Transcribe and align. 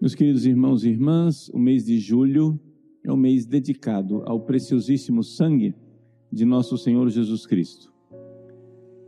Meus 0.00 0.14
queridos 0.14 0.46
irmãos 0.46 0.84
e 0.84 0.90
irmãs, 0.90 1.48
o 1.48 1.58
mês 1.58 1.84
de 1.84 1.98
julho 1.98 2.56
é 3.02 3.12
um 3.12 3.16
mês 3.16 3.44
dedicado 3.44 4.22
ao 4.26 4.38
preciosíssimo 4.38 5.24
sangue 5.24 5.74
de 6.30 6.44
nosso 6.44 6.78
Senhor 6.78 7.08
Jesus 7.08 7.44
Cristo. 7.44 7.92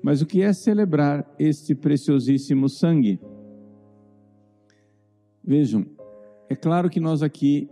Mas 0.02 0.20
o 0.20 0.26
que 0.26 0.42
é 0.42 0.52
celebrar 0.52 1.32
este 1.38 1.76
preciosíssimo 1.76 2.68
sangue? 2.68 3.20
Vejam, 5.44 5.86
é 6.48 6.56
claro 6.56 6.90
que 6.90 6.98
nós 6.98 7.22
aqui 7.22 7.70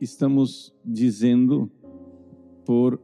estamos 0.00 0.74
dizendo 0.82 1.70
por 2.64 2.98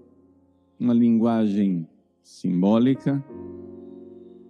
uma 0.80 0.94
linguagem 0.94 1.86
simbólica, 2.22 3.22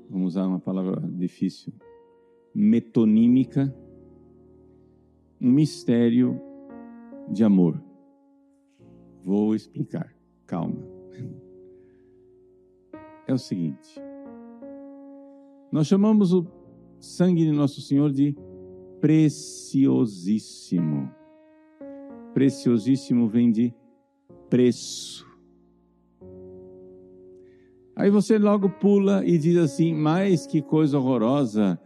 vamos 0.09 0.35
usar 0.35 0.47
uma 0.47 0.61
palavra 0.61 1.03
difícil, 1.11 1.73
metonímica, 2.55 3.75
um 5.43 5.51
mistério 5.51 6.41
de 7.29 7.43
amor. 7.43 7.83
Vou 9.25 9.57
explicar, 9.57 10.15
calma. 10.47 10.79
É 13.27 13.35
o 13.35 13.39
seguinte: 13.39 14.01
nós 15.73 15.89
chamamos 15.89 16.33
o 16.33 16.47
sangue 17.01 17.45
de 17.45 17.51
Nosso 17.51 17.81
Senhor 17.81 18.13
de 18.13 18.37
preciosíssimo. 19.01 21.11
Preciosíssimo 22.33 23.27
vem 23.29 23.51
de 23.51 23.75
preço. 24.49 25.27
Aí 27.97 28.11
você 28.11 28.39
logo 28.39 28.71
pula 28.71 29.27
e 29.27 29.37
diz 29.39 29.57
assim: 29.57 29.93
mas 29.93 30.47
que 30.47 30.63
coisa 30.63 30.99
horrorosa 30.99 31.81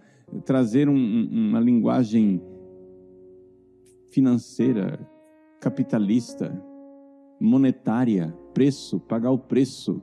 trazer 0.44 0.88
um, 0.88 1.28
uma 1.30 1.60
linguagem 1.60 2.42
financeira, 4.16 4.98
capitalista, 5.60 6.50
monetária, 7.38 8.34
preço, 8.54 8.98
pagar 8.98 9.30
o 9.30 9.38
preço. 9.38 10.00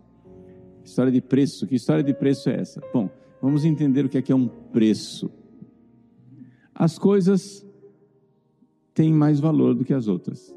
História 0.83 1.11
de 1.11 1.19
preço, 1.19 1.65
que 1.65 1.73
história 1.73 2.03
de 2.03 2.13
preço 2.13 2.47
é 2.47 2.59
essa? 2.59 2.79
Bom, 2.93 3.09
vamos 3.41 3.65
entender 3.65 4.05
o 4.05 4.09
que 4.09 4.19
é, 4.19 4.21
que 4.21 4.31
é 4.31 4.35
um 4.35 4.47
preço. 4.47 5.31
As 6.75 6.99
coisas 6.99 7.65
têm 8.93 9.11
mais 9.11 9.39
valor 9.39 9.73
do 9.73 9.83
que 9.83 9.95
as 9.95 10.07
outras. 10.07 10.55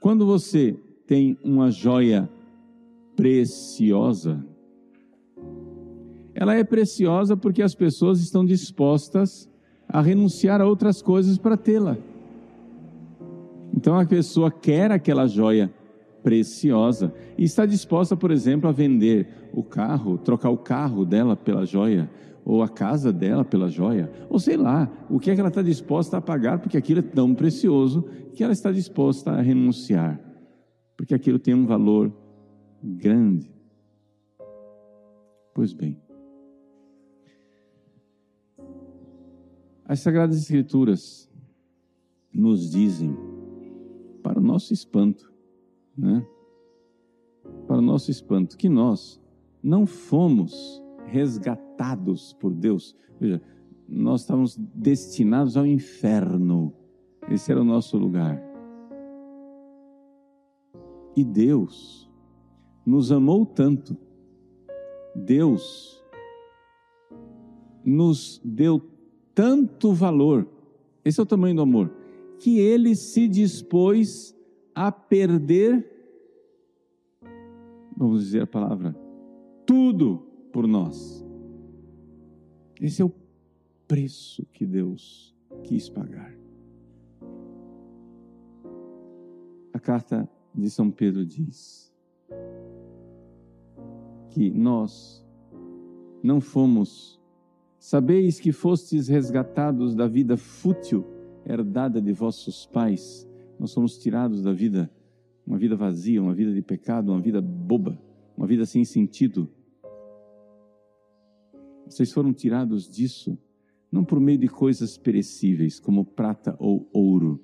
Quando 0.00 0.24
você 0.24 0.78
tem 1.04 1.36
uma 1.42 1.68
joia 1.68 2.30
preciosa, 3.16 4.46
ela 6.32 6.54
é 6.54 6.62
preciosa 6.62 7.36
porque 7.36 7.60
as 7.60 7.74
pessoas 7.74 8.20
estão 8.20 8.44
dispostas 8.44 9.52
a 9.94 10.00
renunciar 10.00 10.60
a 10.60 10.66
outras 10.66 11.00
coisas 11.00 11.38
para 11.38 11.56
tê-la. 11.56 11.96
Então 13.72 13.96
a 13.96 14.04
pessoa 14.04 14.50
quer 14.50 14.90
aquela 14.90 15.28
joia 15.28 15.72
preciosa 16.20 17.14
e 17.38 17.44
está 17.44 17.64
disposta, 17.64 18.16
por 18.16 18.32
exemplo, 18.32 18.68
a 18.68 18.72
vender 18.72 19.28
o 19.52 19.62
carro, 19.62 20.18
trocar 20.18 20.50
o 20.50 20.58
carro 20.58 21.04
dela 21.04 21.36
pela 21.36 21.64
joia, 21.64 22.10
ou 22.44 22.60
a 22.60 22.68
casa 22.68 23.12
dela 23.12 23.44
pela 23.44 23.68
joia, 23.68 24.10
ou 24.28 24.40
sei 24.40 24.56
lá, 24.56 24.90
o 25.08 25.20
que 25.20 25.30
é 25.30 25.34
que 25.34 25.40
ela 25.40 25.48
está 25.48 25.62
disposta 25.62 26.16
a 26.16 26.20
pagar, 26.20 26.58
porque 26.58 26.76
aquilo 26.76 26.98
é 26.98 27.02
tão 27.02 27.32
precioso 27.32 28.04
que 28.34 28.42
ela 28.42 28.52
está 28.52 28.72
disposta 28.72 29.30
a 29.30 29.40
renunciar, 29.40 30.20
porque 30.96 31.14
aquilo 31.14 31.38
tem 31.38 31.54
um 31.54 31.66
valor 31.66 32.12
grande. 32.82 33.48
Pois 35.54 35.72
bem, 35.72 36.03
As 39.86 40.00
Sagradas 40.00 40.38
Escrituras 40.38 41.30
nos 42.32 42.70
dizem, 42.70 43.14
para 44.22 44.38
o 44.38 44.42
nosso 44.42 44.72
espanto, 44.72 45.30
né? 45.96 46.26
para 47.66 47.78
o 47.78 47.82
nosso 47.82 48.10
espanto, 48.10 48.56
que 48.56 48.68
nós 48.68 49.20
não 49.62 49.84
fomos 49.86 50.82
resgatados 51.06 52.32
por 52.32 52.54
Deus. 52.54 52.96
Veja, 53.20 53.42
nós 53.86 54.22
estávamos 54.22 54.56
destinados 54.56 55.56
ao 55.56 55.66
inferno. 55.66 56.72
Esse 57.28 57.52
era 57.52 57.60
o 57.60 57.64
nosso 57.64 57.98
lugar. 57.98 58.42
E 61.14 61.22
Deus 61.22 62.10
nos 62.84 63.12
amou 63.12 63.44
tanto, 63.46 63.96
Deus 65.14 66.02
nos 67.84 68.40
deu 68.42 68.93
tanto 69.34 69.92
valor, 69.92 70.48
esse 71.04 71.18
é 71.18 71.22
o 71.22 71.26
tamanho 71.26 71.56
do 71.56 71.62
amor, 71.62 71.90
que 72.38 72.58
ele 72.58 72.94
se 72.94 73.26
dispôs 73.26 74.34
a 74.74 74.92
perder, 74.92 75.90
vamos 77.96 78.24
dizer 78.24 78.42
a 78.42 78.46
palavra, 78.46 78.94
tudo 79.66 80.26
por 80.52 80.66
nós. 80.66 81.24
Esse 82.80 83.02
é 83.02 83.04
o 83.04 83.12
preço 83.86 84.46
que 84.52 84.66
Deus 84.66 85.34
quis 85.62 85.88
pagar. 85.88 86.36
A 89.72 89.80
carta 89.80 90.28
de 90.54 90.70
São 90.70 90.90
Pedro 90.90 91.24
diz 91.24 91.92
que 94.30 94.50
nós 94.50 95.24
não 96.22 96.40
fomos 96.40 97.20
Sabeis 97.84 98.40
que 98.40 98.50
fostes 98.50 99.08
resgatados 99.08 99.94
da 99.94 100.08
vida 100.08 100.38
fútil 100.38 101.04
herdada 101.44 102.00
de 102.00 102.14
vossos 102.14 102.64
pais. 102.64 103.28
Nós 103.60 103.72
somos 103.72 103.98
tirados 103.98 104.42
da 104.42 104.54
vida, 104.54 104.90
uma 105.46 105.58
vida 105.58 105.76
vazia, 105.76 106.22
uma 106.22 106.32
vida 106.32 106.50
de 106.54 106.62
pecado, 106.62 107.12
uma 107.12 107.20
vida 107.20 107.42
boba, 107.42 108.00
uma 108.34 108.46
vida 108.46 108.64
sem 108.64 108.86
sentido. 108.86 109.50
Vocês 111.86 112.10
foram 112.10 112.32
tirados 112.32 112.88
disso 112.88 113.38
não 113.92 114.02
por 114.02 114.18
meio 114.18 114.38
de 114.38 114.48
coisas 114.48 114.96
perecíveis, 114.96 115.78
como 115.78 116.06
prata 116.06 116.56
ou 116.58 116.88
ouro. 116.90 117.38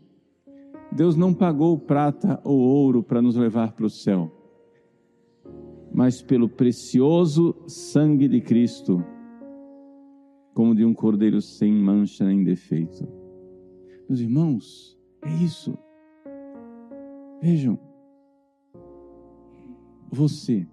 Deus 0.91 1.17
não 1.17 1.35
pagou 1.35 1.79
prata 1.79 2.41
ou 2.43 2.59
ouro 2.61 3.03
para 3.03 3.21
nos 3.21 3.37
levar 3.37 3.73
para 3.73 3.85
o 3.85 3.91
céu, 3.91 4.33
mas 5.93 6.23
pelo 6.23 6.49
precioso 6.49 7.55
sangue 7.67 8.27
de 8.27 8.41
Cristo 8.41 9.05
como 10.55 10.75
de 10.75 10.85
um 10.85 10.93
cordeiro 10.93 11.41
sem 11.41 11.73
mancha 11.73 12.25
nem 12.25 12.43
defeito. 12.43 13.07
Meus 14.09 14.21
irmãos, 14.21 14.99
é 15.23 15.29
isso. 15.43 15.77
Vejam, 17.41 17.79
você, 20.11 20.67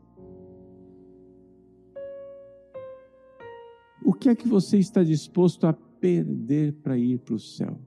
o 4.04 4.12
que 4.12 4.30
é 4.30 4.36
que 4.36 4.48
você 4.48 4.78
está 4.78 5.04
disposto 5.04 5.68
a 5.68 5.74
perder 5.74 6.74
para 6.74 6.98
ir 6.98 7.20
para 7.20 7.36
o 7.36 7.40
céu? 7.40 7.80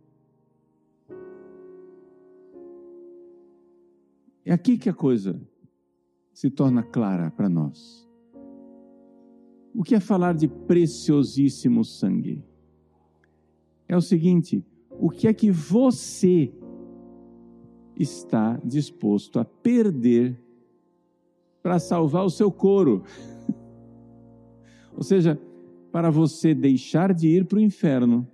É 4.45 4.53
aqui 4.53 4.79
que 4.79 4.89
a 4.89 4.95
coisa 4.95 5.41
se 6.33 6.51
torna 6.51 6.83
clara 6.83 7.31
para 7.31 7.49
nós. 7.49 8.10
O 9.75 9.83
que 9.83 9.95
é 9.95 10.01
falar 10.01 10.35
de 10.35 10.49
preciosíssimo 10.49 11.85
sangue? 11.85 12.45
É 13.89 13.97
o 13.97 14.01
seguinte: 14.01 14.65
o 14.91 15.09
que 15.09 15.29
é 15.29 15.33
que 15.33 15.51
você 15.51 16.53
está 17.97 18.61
disposto 18.65 19.39
a 19.39 19.45
perder 19.45 20.41
para 21.63 21.79
salvar 21.79 22.25
o 22.25 22.31
seu 22.31 22.51
couro? 22.51 23.05
Ou 24.97 25.03
seja, 25.03 25.41
para 25.93 26.11
você 26.11 26.55
deixar 26.55 27.15
de 27.15 27.29
ir 27.29 27.47
para 27.47 27.59
o 27.59 27.63
inferno 27.63 28.27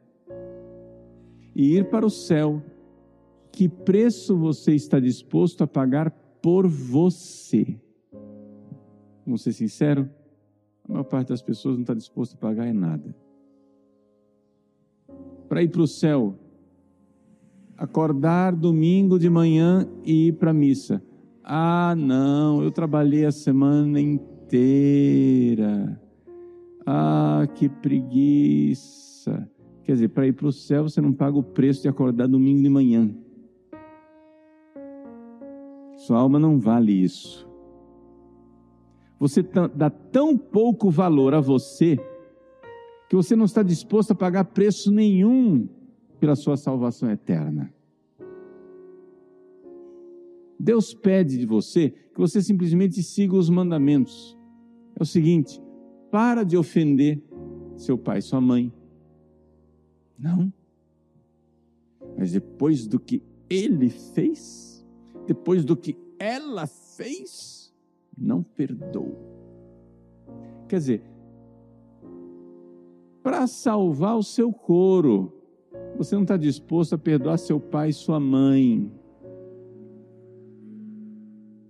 e 1.54 1.76
ir 1.76 1.88
para 1.88 2.04
o 2.04 2.10
céu, 2.10 2.62
que 3.50 3.68
preço 3.68 4.36
você 4.36 4.74
está 4.74 5.00
disposto 5.00 5.64
a 5.64 5.66
pagar 5.66 6.10
por 6.42 6.66
você? 6.66 7.80
Vamos 9.24 9.42
ser 9.42 9.52
sinceros? 9.52 10.06
A 10.88 10.92
maior 10.92 11.04
parte 11.04 11.28
das 11.28 11.42
pessoas 11.42 11.74
não 11.74 11.82
está 11.82 11.94
disposta 11.94 12.36
a 12.36 12.38
pagar 12.38 12.66
é 12.66 12.72
nada. 12.72 13.14
Para 15.48 15.62
ir 15.62 15.68
para 15.68 15.82
o 15.82 15.86
céu, 15.86 16.38
acordar 17.76 18.54
domingo 18.54 19.18
de 19.18 19.28
manhã 19.28 19.86
e 20.04 20.28
ir 20.28 20.32
para 20.32 20.50
a 20.50 20.54
missa. 20.54 21.02
Ah, 21.42 21.94
não, 21.96 22.62
eu 22.62 22.70
trabalhei 22.70 23.24
a 23.24 23.32
semana 23.32 24.00
inteira. 24.00 26.00
Ah, 26.84 27.46
que 27.54 27.68
preguiça. 27.68 29.48
Quer 29.84 29.92
dizer, 29.92 30.08
para 30.08 30.26
ir 30.26 30.32
para 30.32 30.48
o 30.48 30.52
céu 30.52 30.84
você 30.84 31.00
não 31.00 31.12
paga 31.12 31.38
o 31.38 31.42
preço 31.42 31.82
de 31.82 31.88
acordar 31.88 32.26
domingo 32.26 32.62
de 32.62 32.68
manhã. 32.68 33.10
Sua 35.96 36.18
alma 36.18 36.38
não 36.38 36.58
vale 36.58 36.92
isso. 36.92 37.45
Você 39.18 39.42
dá 39.74 39.88
tão 39.88 40.36
pouco 40.36 40.90
valor 40.90 41.34
a 41.34 41.40
você 41.40 41.98
que 43.08 43.16
você 43.16 43.34
não 43.34 43.44
está 43.44 43.62
disposto 43.62 44.10
a 44.10 44.14
pagar 44.14 44.44
preço 44.44 44.90
nenhum 44.90 45.68
pela 46.18 46.36
sua 46.36 46.56
salvação 46.56 47.10
eterna. 47.10 47.72
Deus 50.58 50.92
pede 50.94 51.38
de 51.38 51.46
você 51.46 51.90
que 51.90 52.18
você 52.18 52.42
simplesmente 52.42 53.02
siga 53.02 53.36
os 53.36 53.48
mandamentos. 53.48 54.36
É 54.98 55.02
o 55.02 55.06
seguinte: 55.06 55.60
para 56.10 56.44
de 56.44 56.56
ofender 56.56 57.22
seu 57.76 57.96
pai 57.96 58.20
sua 58.20 58.40
mãe. 58.40 58.72
Não. 60.18 60.52
Mas 62.18 62.32
depois 62.32 62.86
do 62.86 62.98
que 62.98 63.22
ele 63.48 63.90
fez, 63.90 64.84
depois 65.26 65.64
do 65.64 65.76
que 65.76 65.96
ela 66.18 66.66
fez, 66.66 67.65
não 68.16 68.42
perdoa. 68.42 69.16
Quer 70.68 70.76
dizer, 70.76 71.02
para 73.22 73.46
salvar 73.46 74.16
o 74.16 74.22
seu 74.22 74.52
couro, 74.52 75.32
você 75.96 76.14
não 76.14 76.22
está 76.22 76.36
disposto 76.36 76.94
a 76.94 76.98
perdoar 76.98 77.38
seu 77.38 77.58
pai 77.58 77.90
e 77.90 77.92
sua 77.92 78.20
mãe. 78.20 78.90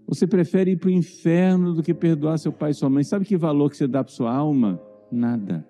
Você 0.07 0.27
prefere 0.27 0.73
ir 0.73 0.77
para 0.77 0.89
o 0.89 0.93
inferno 0.93 1.75
do 1.75 1.83
que 1.83 1.93
perdoar 1.93 2.39
seu 2.39 2.53
pai 2.53 2.71
e 2.71 2.75
sua 2.75 2.89
mãe. 2.89 3.03
Sabe 3.03 3.25
que 3.25 3.37
valor 3.37 3.71
que 3.71 3.77
você 3.77 3.89
dá 3.89 4.05
para 4.05 4.13
sua 4.13 4.35
alma? 4.35 4.81
Nada. 5.11 5.67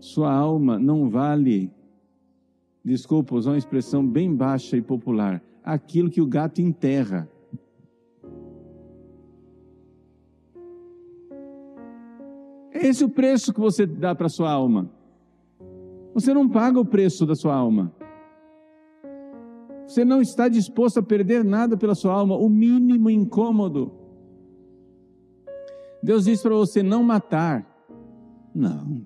Sua 0.00 0.32
alma 0.32 0.78
não 0.78 1.10
vale, 1.10 1.70
desculpa, 2.82 3.36
usar 3.36 3.52
uma 3.52 3.58
expressão 3.58 4.06
bem 4.06 4.34
baixa 4.34 4.76
e 4.76 4.82
popular, 4.82 5.42
aquilo 5.62 6.10
que 6.10 6.20
o 6.20 6.26
gato 6.26 6.60
enterra. 6.60 7.28
Esse 12.72 13.02
é 13.02 13.06
o 13.06 13.10
preço 13.10 13.52
que 13.52 13.60
você 13.60 13.86
dá 13.86 14.14
para 14.14 14.28
sua 14.28 14.50
alma. 14.50 14.90
Você 16.14 16.32
não 16.32 16.48
paga 16.48 16.80
o 16.80 16.84
preço 16.84 17.26
da 17.26 17.34
sua 17.34 17.54
alma. 17.54 17.92
Você 19.86 20.04
não 20.04 20.22
está 20.22 20.48
disposto 20.48 20.98
a 20.98 21.02
perder 21.02 21.44
nada 21.44 21.76
pela 21.76 21.94
sua 21.94 22.12
alma, 22.12 22.36
o 22.36 22.48
mínimo 22.48 23.10
incômodo. 23.10 23.92
Deus 26.02 26.24
diz 26.24 26.40
para 26.40 26.54
você 26.54 26.82
não 26.82 27.02
matar. 27.02 27.66
Não. 28.54 29.02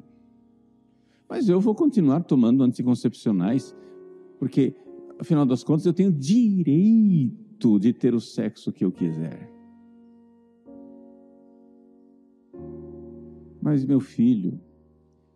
Mas 1.29 1.49
eu 1.49 1.61
vou 1.61 1.75
continuar 1.75 2.23
tomando 2.23 2.63
anticoncepcionais, 2.63 3.75
porque, 4.39 4.75
afinal 5.19 5.47
das 5.47 5.63
contas, 5.63 5.87
eu 5.87 5.93
tenho 5.93 6.13
direito 6.13 7.79
de 7.79 7.93
ter 7.93 8.15
o 8.15 8.21
sexo 8.21 8.73
que 8.73 8.85
eu 8.85 8.93
quiser. 8.93 9.51
Mas, 13.61 13.85
meu 13.85 14.01
filho, 14.01 14.61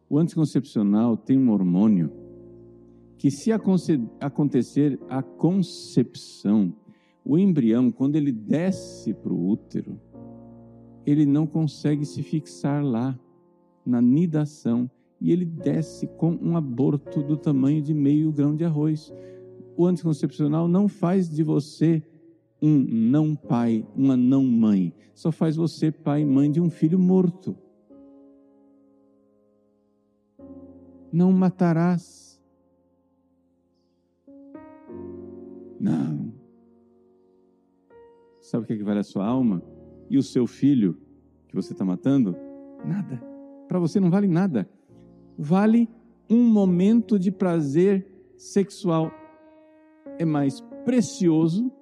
o 0.09 0.19
anticoncepcional 0.19 1.17
tem 1.17 1.39
um 1.39 1.51
hormônio 1.51 2.13
que, 3.17 3.31
se 3.31 3.51
acontecer 3.53 4.99
a 5.09 5.23
concepção, 5.23 6.75
o 7.25 7.39
embrião, 7.39 7.91
quando 7.91 8.17
ele 8.17 8.31
desce 8.31 9.13
para 9.15 9.33
o 9.33 9.49
útero, 9.49 10.01
ele 11.07 11.25
não 11.25 11.47
consegue 11.47 12.05
se 12.05 12.23
fixar 12.23 12.85
lá, 12.85 13.19
na 13.85 14.03
nidação, 14.03 14.91
e 15.21 15.33
ele 15.33 15.45
desce 15.45 16.07
com 16.07 16.33
um 16.43 16.57
aborto 16.57 17.23
do 17.23 17.37
tamanho 17.37 17.81
de 17.81 17.95
meio 17.95 18.31
grão 18.31 18.55
de 18.55 18.65
arroz. 18.65 19.13
O 19.79 19.87
anticoncepcional 19.87 20.69
não 20.69 20.89
faz 20.89 21.31
de 21.31 21.43
você 21.43 22.03
um 22.61 22.77
não 22.77 23.35
pai, 23.35 23.87
uma 23.97 24.17
não 24.17 24.45
mãe, 24.45 24.93
só 25.15 25.33
faz 25.33 25.57
você 25.57 25.91
pai 25.91 26.21
e 26.21 26.27
mãe 26.27 26.51
de 26.51 26.61
um 26.61 26.69
filho 26.69 26.99
morto. 26.99 27.57
não 31.13 31.33
matarás. 31.33 32.41
Não. 35.81 36.33
Sabe 38.41 38.65
o 38.65 38.67
que, 38.67 38.73
é 38.73 38.77
que 38.77 38.85
vale 38.85 39.01
a 39.01 39.05
sua 39.05 39.27
alma? 39.27 39.63
E 40.09 40.17
o 40.17 40.23
seu 40.23 40.47
filho 40.47 40.99
que 41.49 41.55
você 41.55 41.73
está 41.73 41.85
matando? 41.85 42.37
Nada. 42.85 43.23
Para 43.69 43.79
você 43.79 44.01
não 44.01 44.11
vale 44.11 44.27
nada. 44.27 44.69
Vale 45.37 45.89
um 46.29 46.45
momento 46.45 47.19
de 47.19 47.31
prazer 47.31 48.07
sexual. 48.37 49.13
É 50.19 50.25
mais 50.25 50.61
precioso 50.85 51.73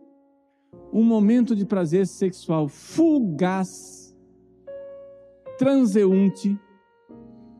um 0.92 1.02
momento 1.02 1.54
de 1.54 1.64
prazer 1.66 2.06
sexual 2.06 2.68
fugaz, 2.68 4.14
transeunte, 5.58 6.58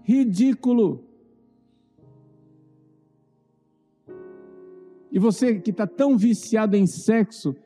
ridículo 0.03 1.07
E 5.17 5.19
você 5.19 5.59
que 5.59 5.71
está 5.71 5.87
tão 5.87 6.15
viciado 6.15 6.77
em 6.77 6.87
sexo, 6.87 7.57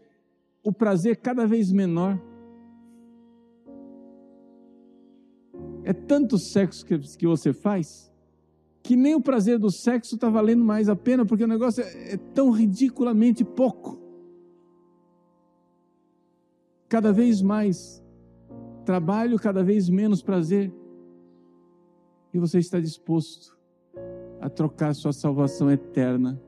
o 0.63 0.73
prazer 0.73 1.17
cada 1.17 1.49
vez 1.49 1.73
menor. 1.73 2.17
É 5.83 5.93
tanto 5.93 6.39
sexo 6.39 6.87
que, 6.87 6.97
que 7.19 7.27
você 7.27 7.53
faz, 7.53 8.10
que 8.83 8.97
nem 8.97 9.15
o 9.15 9.21
prazer 9.21 9.59
do 9.59 9.71
sexo 9.71 10.15
está 10.15 10.29
valendo 10.29 10.65
mais 10.65 10.89
a 10.89 10.97
pena, 10.97 11.25
porque 11.27 11.45
o 11.45 11.49
negócio 11.49 11.83
é, 11.83 12.15
é 12.15 12.17
tão 12.17 12.51
ridiculamente 12.51 13.45
pouco. 13.45 13.99
Cada 16.89 17.13
vez 17.13 17.41
mais 17.41 18.03
trabalho, 18.85 19.39
cada 19.39 19.63
vez 19.63 19.89
menos 19.89 20.23
prazer. 20.23 20.73
E 22.33 22.39
você 22.39 22.59
está 22.59 22.81
disposto 22.81 23.57
a 24.41 24.49
trocar 24.49 24.95
sua 24.95 25.13
salvação 25.13 25.71
eterna 25.71 26.41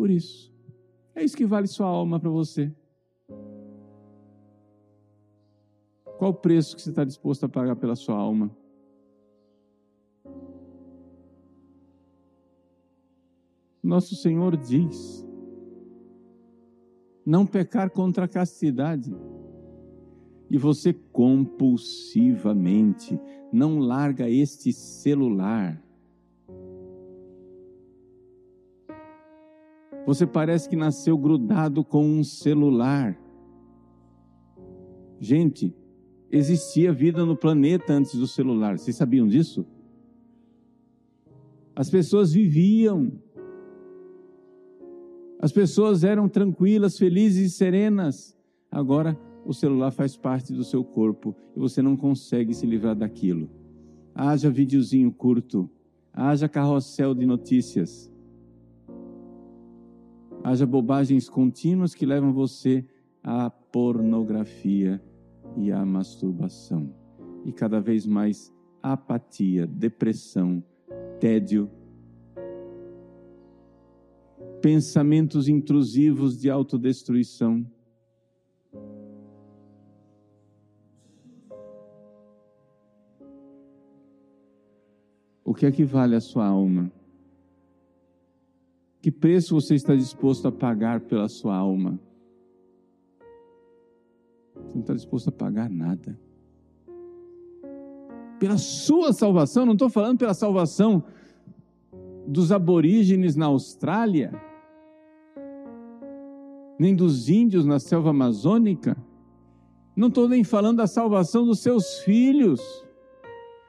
por 0.00 0.08
isso. 0.10 0.50
É 1.14 1.22
isso 1.22 1.36
que 1.36 1.44
vale 1.44 1.66
sua 1.66 1.86
alma 1.86 2.18
para 2.18 2.30
você. 2.30 2.72
Qual 6.18 6.30
o 6.30 6.34
preço 6.34 6.74
que 6.74 6.80
você 6.80 6.88
está 6.88 7.04
disposto 7.04 7.44
a 7.44 7.48
pagar 7.50 7.76
pela 7.76 7.94
sua 7.94 8.16
alma? 8.16 8.50
Nosso 13.90 14.14
Senhor 14.14 14.56
diz: 14.56 15.26
não 17.26 17.44
pecar 17.44 17.90
contra 17.90 18.26
a 18.26 18.28
castidade. 18.28 19.12
E 20.48 20.56
você 20.56 20.92
compulsivamente 20.92 23.18
não 23.52 23.78
larga 23.78 24.28
este 24.28 24.72
celular 24.72 25.80
Você 30.06 30.26
parece 30.26 30.68
que 30.68 30.74
nasceu 30.74 31.16
grudado 31.16 31.84
com 31.84 32.04
um 32.04 32.24
celular. 32.24 33.16
Gente, 35.20 35.72
existia 36.30 36.92
vida 36.92 37.24
no 37.24 37.36
planeta 37.36 37.92
antes 37.92 38.16
do 38.16 38.26
celular. 38.26 38.76
Vocês 38.76 38.96
sabiam 38.96 39.28
disso? 39.28 39.64
As 41.76 41.88
pessoas 41.88 42.32
viviam. 42.32 43.12
As 45.50 45.52
pessoas 45.52 46.04
eram 46.04 46.28
tranquilas, 46.28 46.96
felizes 46.96 47.50
e 47.50 47.56
serenas. 47.56 48.36
Agora 48.70 49.18
o 49.44 49.52
celular 49.52 49.90
faz 49.90 50.16
parte 50.16 50.52
do 50.52 50.62
seu 50.62 50.84
corpo 50.84 51.34
e 51.56 51.58
você 51.58 51.82
não 51.82 51.96
consegue 51.96 52.54
se 52.54 52.64
livrar 52.64 52.94
daquilo. 52.94 53.50
Haja 54.14 54.48
videozinho 54.48 55.10
curto, 55.10 55.68
haja 56.12 56.48
carrossel 56.48 57.16
de 57.16 57.26
notícias 57.26 58.08
haja 60.44 60.64
bobagens 60.64 61.28
contínuas 61.28 61.96
que 61.96 62.06
levam 62.06 62.32
você 62.32 62.84
à 63.20 63.50
pornografia 63.50 65.02
e 65.56 65.72
à 65.72 65.84
masturbação. 65.84 66.94
E 67.44 67.52
cada 67.52 67.80
vez 67.80 68.06
mais 68.06 68.52
apatia, 68.80 69.66
depressão, 69.66 70.62
tédio, 71.18 71.68
pensamentos 74.60 75.48
intrusivos 75.48 76.38
de 76.38 76.50
autodestruição. 76.50 77.66
O 85.44 85.54
que 85.54 85.66
é 85.66 85.72
que 85.72 85.84
vale 85.84 86.14
a 86.14 86.20
sua 86.20 86.46
alma? 86.46 86.92
Que 89.02 89.10
preço 89.10 89.54
você 89.54 89.74
está 89.74 89.96
disposto 89.96 90.46
a 90.46 90.52
pagar 90.52 91.00
pela 91.00 91.28
sua 91.28 91.56
alma? 91.56 91.98
Você 94.54 94.74
não 94.74 94.82
está 94.82 94.94
disposto 94.94 95.28
a 95.28 95.32
pagar 95.32 95.70
nada. 95.70 96.18
Pela 98.38 98.58
sua 98.58 99.12
salvação, 99.12 99.66
não 99.66 99.72
estou 99.72 99.90
falando 99.90 100.18
pela 100.18 100.34
salvação 100.34 101.02
dos 102.26 102.52
aborígenes 102.52 103.34
na 103.34 103.46
Austrália, 103.46 104.30
nem 106.80 106.96
dos 106.96 107.28
índios 107.28 107.66
na 107.66 107.78
selva 107.78 108.08
amazônica, 108.08 108.96
não 109.94 110.08
estou 110.08 110.26
nem 110.26 110.42
falando 110.42 110.78
da 110.78 110.86
salvação 110.86 111.44
dos 111.44 111.60
seus 111.60 111.98
filhos. 111.98 112.62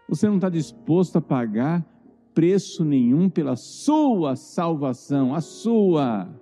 Você 0.08 0.30
não 0.30 0.36
está 0.36 0.48
disposto 0.48 1.18
a 1.18 1.22
pagar 1.22 1.86
preço 2.34 2.86
nenhum 2.86 3.30
pela 3.30 3.58
sua 3.58 4.38
salvação, 4.38 5.36
a 5.36 5.42
sua. 5.42 6.34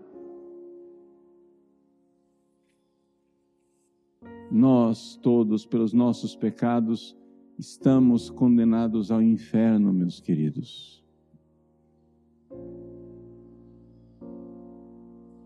Nós 4.52 5.16
todos, 5.24 5.66
pelos 5.66 5.92
nossos 5.92 6.36
pecados, 6.36 7.18
estamos 7.58 8.30
condenados 8.30 9.10
ao 9.10 9.24
inferno, 9.24 9.92
meus 9.92 10.20
queridos. 10.20 11.04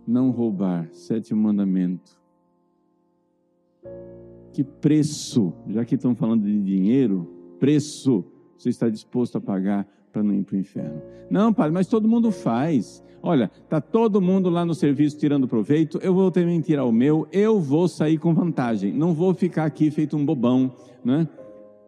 Não 0.05 0.31
roubar, 0.31 0.89
sétimo 0.91 1.41
mandamento. 1.41 2.19
Que 4.51 4.63
preço, 4.63 5.53
já 5.67 5.83
que 5.83 5.95
estão 5.95 6.13
falando 6.15 6.43
de 6.43 6.61
dinheiro, 6.61 7.27
preço 7.59 8.25
você 8.57 8.69
está 8.69 8.89
disposto 8.89 9.37
a 9.37 9.41
pagar 9.41 9.87
para 10.11 10.23
não 10.23 10.33
ir 10.33 10.43
para 10.43 10.55
o 10.55 10.59
inferno? 10.59 11.01
Não, 11.29 11.53
padre, 11.53 11.73
mas 11.73 11.87
todo 11.87 12.07
mundo 12.07 12.31
faz. 12.31 13.03
Olha, 13.21 13.49
está 13.63 13.81
todo 13.81 14.21
mundo 14.21 14.49
lá 14.49 14.65
no 14.65 14.75
serviço 14.75 15.17
tirando 15.17 15.47
proveito, 15.47 15.97
eu 16.01 16.13
vou 16.13 16.29
também 16.29 16.59
tirar 16.61 16.85
o 16.85 16.91
meu, 16.91 17.27
eu 17.31 17.59
vou 17.59 17.87
sair 17.87 18.17
com 18.17 18.33
vantagem, 18.33 18.93
não 18.93 19.13
vou 19.13 19.33
ficar 19.33 19.65
aqui 19.65 19.89
feito 19.89 20.17
um 20.17 20.25
bobão, 20.25 20.71
né? 21.03 21.27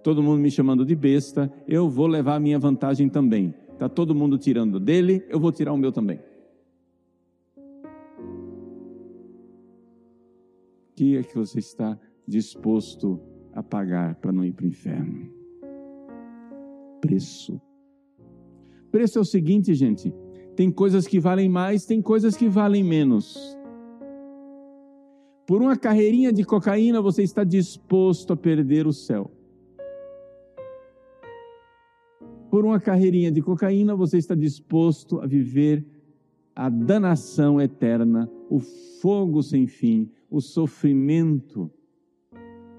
todo 0.05 0.21
mundo 0.21 0.39
me 0.39 0.51
chamando 0.51 0.85
de 0.85 0.95
besta, 0.95 1.51
eu 1.67 1.89
vou 1.89 2.05
levar 2.05 2.35
a 2.35 2.39
minha 2.39 2.59
vantagem 2.59 3.09
também. 3.09 3.55
Está 3.73 3.89
todo 3.89 4.13
mundo 4.13 4.37
tirando 4.37 4.79
dele, 4.79 5.25
eu 5.29 5.39
vou 5.39 5.51
tirar 5.51 5.73
o 5.73 5.77
meu 5.77 5.91
também. 5.91 6.19
Que 10.95 11.17
é 11.17 11.23
que 11.23 11.35
você 11.35 11.59
está 11.59 11.99
disposto 12.27 13.19
a 13.53 13.61
pagar 13.61 14.15
para 14.15 14.31
não 14.31 14.43
ir 14.43 14.53
para 14.53 14.65
o 14.65 14.67
inferno? 14.67 15.29
Preço. 17.01 17.61
Preço 18.91 19.19
é 19.19 19.21
o 19.21 19.25
seguinte, 19.25 19.73
gente: 19.73 20.13
tem 20.55 20.71
coisas 20.71 21.05
que 21.05 21.19
valem 21.19 21.49
mais, 21.49 21.85
tem 21.85 22.01
coisas 22.01 22.35
que 22.35 22.47
valem 22.47 22.83
menos. 22.83 23.37
Por 25.45 25.61
uma 25.61 25.77
carreirinha 25.77 26.33
de 26.33 26.43
cocaína, 26.43 27.01
você 27.01 27.21
está 27.21 27.43
disposto 27.43 28.33
a 28.33 28.37
perder 28.37 28.87
o 28.87 28.93
céu. 28.93 29.31
por 32.55 32.63
uma 32.63 32.79
carreirinha 32.79 33.29
de 33.29 33.41
cocaína, 33.41 33.97
você 33.97 34.17
está 34.17 34.33
disposto 34.33 35.19
a 35.19 35.27
viver 35.27 35.85
a 36.55 36.69
danação 36.69 37.59
eterna, 37.59 38.31
o 38.49 38.61
fogo 39.01 39.43
sem 39.43 39.67
fim, 39.67 40.09
o 40.29 40.41
sofrimento 40.41 41.71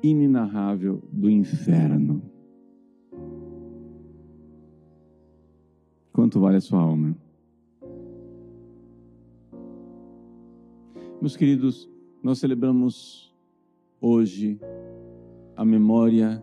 inenarrável 0.03 1.03
do 1.13 1.31
inferno. 1.31 2.23
Quanto 6.13 6.41
vale 6.41 6.57
a 6.57 6.61
sua 6.61 6.81
alma? 6.81 7.17
Meus 11.21 11.37
queridos, 11.37 11.91
nós 12.23 12.39
celebramos 12.39 13.35
hoje 14.01 14.61
a 15.57 15.65
memória 15.65 16.43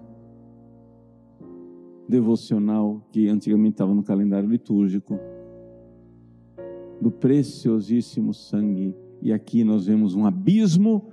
devocional 2.07 3.01
que 3.11 3.27
antigamente 3.27 3.75
estava 3.75 3.93
no 3.93 4.03
calendário 4.03 4.49
litúrgico, 4.49 5.19
do 7.01 7.09
preciosíssimo 7.11 8.33
sangue. 8.33 8.95
E 9.23 9.31
aqui 9.31 9.63
nós 9.63 9.85
vemos 9.85 10.15
um 10.15 10.25
abismo 10.25 11.09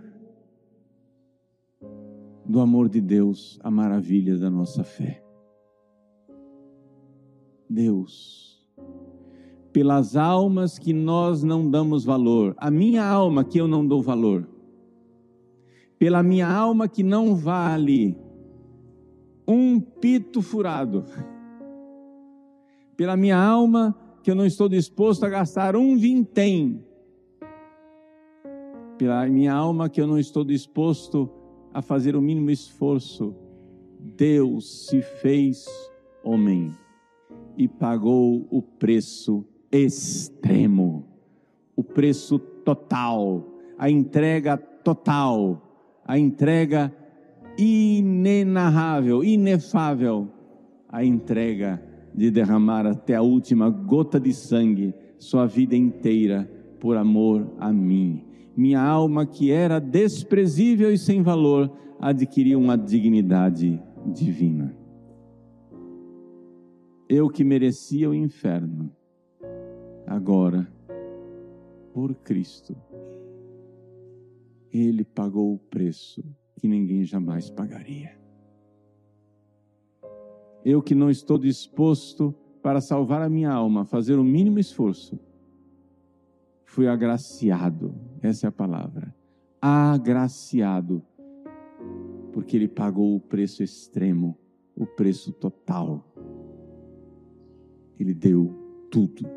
do 2.44 2.58
amor 2.58 2.88
de 2.88 3.00
Deus, 3.00 3.56
a 3.62 3.70
maravilha 3.70 4.36
da 4.36 4.50
nossa 4.50 4.82
fé. 4.82 5.22
Deus, 7.68 8.68
pelas 9.72 10.16
almas 10.16 10.76
que 10.76 10.92
nós 10.92 11.44
não 11.44 11.70
damos 11.70 12.04
valor, 12.04 12.52
a 12.56 12.68
minha 12.68 13.06
alma 13.06 13.44
que 13.44 13.60
eu 13.60 13.68
não 13.68 13.86
dou 13.86 14.02
valor, 14.02 14.44
pela 15.96 16.20
minha 16.20 16.48
alma 16.48 16.88
que 16.88 17.04
não 17.04 17.36
vale, 17.36 18.18
um 19.46 19.78
pito 19.78 20.42
furado. 20.42 21.04
Pela 22.96 23.16
minha 23.16 23.40
alma, 23.40 23.96
que 24.24 24.32
eu 24.32 24.34
não 24.34 24.44
estou 24.44 24.68
disposto 24.68 25.22
a 25.24 25.28
gastar 25.28 25.76
um 25.76 25.96
vintém. 25.96 26.89
Pela 29.00 29.26
minha 29.26 29.54
alma, 29.54 29.88
que 29.88 29.99
eu 29.99 30.07
não 30.07 30.19
estou 30.19 30.45
disposto 30.45 31.26
a 31.73 31.80
fazer 31.80 32.14
o 32.14 32.21
mínimo 32.21 32.50
esforço. 32.50 33.35
Deus 33.99 34.88
se 34.88 35.00
fez 35.00 35.64
homem 36.23 36.71
e 37.57 37.66
pagou 37.66 38.47
o 38.50 38.61
preço 38.61 39.42
extremo, 39.73 41.09
o 41.75 41.83
preço 41.83 42.38
total, 42.38 43.49
a 43.78 43.88
entrega 43.88 44.59
total, 44.59 45.99
a 46.04 46.19
entrega 46.19 46.95
inenarrável, 47.57 49.25
inefável 49.25 50.28
a 50.87 51.02
entrega 51.02 51.83
de 52.14 52.30
derramar 52.30 52.85
até 52.85 53.14
a 53.14 53.23
última 53.23 53.71
gota 53.71 54.21
de 54.21 54.35
sangue, 54.35 54.92
sua 55.19 55.47
vida 55.47 55.75
inteira, 55.75 56.50
por 56.78 56.99
amor 56.99 57.50
a 57.59 57.73
mim. 57.73 58.28
Minha 58.57 58.80
alma, 58.80 59.25
que 59.25 59.50
era 59.50 59.78
desprezível 59.78 60.92
e 60.92 60.99
sem 60.99 61.23
valor, 61.23 61.71
adquiriu 61.99 62.59
uma 62.59 62.76
dignidade 62.76 63.80
divina. 64.07 64.76
Eu 67.09 67.28
que 67.28 67.42
merecia 67.42 68.09
o 68.09 68.14
inferno, 68.14 68.90
agora, 70.07 70.71
por 71.92 72.14
Cristo, 72.14 72.76
Ele 74.73 75.04
pagou 75.04 75.54
o 75.54 75.59
preço 75.59 76.25
que 76.57 76.69
ninguém 76.69 77.04
jamais 77.04 77.50
pagaria. 77.50 78.19
Eu 80.64 80.83
que 80.83 80.95
não 80.95 81.11
estou 81.11 81.38
disposto 81.38 82.35
para 82.62 82.80
salvar 82.80 83.23
a 83.23 83.28
minha 83.28 83.50
alma, 83.50 83.85
fazer 83.85 84.16
o 84.16 84.25
mínimo 84.25 84.59
esforço, 84.59 85.19
fui 86.70 86.86
agraciado, 86.86 87.92
essa 88.22 88.46
é 88.46 88.48
a 88.48 88.52
palavra, 88.52 89.12
agraciado, 89.60 91.02
porque 92.32 92.56
Ele 92.56 92.68
pagou 92.68 93.16
o 93.16 93.20
preço 93.20 93.64
extremo, 93.64 94.38
o 94.76 94.86
preço 94.86 95.32
total. 95.32 96.06
Ele 97.98 98.14
deu 98.14 98.54
tudo. 98.88 99.28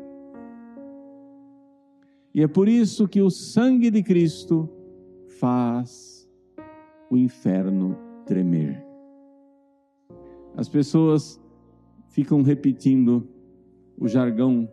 E 2.32 2.40
é 2.40 2.46
por 2.46 2.68
isso 2.68 3.08
que 3.08 3.20
o 3.20 3.28
sangue 3.28 3.90
de 3.90 4.04
Cristo 4.04 4.70
faz 5.40 6.30
o 7.10 7.16
inferno 7.16 7.98
tremer. 8.24 8.80
As 10.56 10.68
pessoas 10.68 11.42
ficam 12.10 12.42
repetindo 12.42 13.28
o 13.98 14.06
jargão 14.06 14.72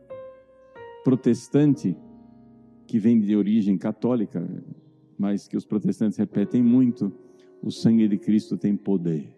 protestante, 1.03 1.97
que 2.91 2.99
vem 2.99 3.21
de 3.21 3.37
origem 3.37 3.77
católica, 3.77 4.45
mas 5.17 5.47
que 5.47 5.55
os 5.55 5.63
protestantes 5.63 6.17
repetem 6.17 6.61
muito: 6.61 7.09
o 7.63 7.71
sangue 7.71 8.05
de 8.05 8.17
Cristo 8.17 8.57
tem 8.57 8.75
poder. 8.75 9.33